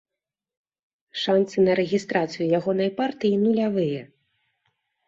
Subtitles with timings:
[1.25, 4.01] Шанцы на рэгістрацыю ягонай партыі нулявыя.